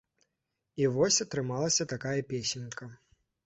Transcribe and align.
І 0.83 0.87
вось 0.95 1.23
атрымалася 1.27 1.89
такая 1.95 2.17
песенька. 2.35 2.93